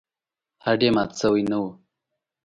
هډ 0.65 0.79
یې 0.85 0.89
مات 0.95 1.11
شوی 1.19 1.43
نه 1.51 1.57
و. 1.61 1.65